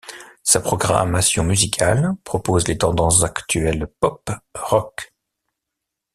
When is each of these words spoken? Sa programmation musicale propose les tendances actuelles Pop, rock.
Sa 0.41 0.61
programmation 0.61 1.43
musicale 1.43 2.15
propose 2.23 2.67
les 2.67 2.79
tendances 2.79 3.23
actuelles 3.23 3.85
Pop, 3.99 4.31
rock. 4.55 5.13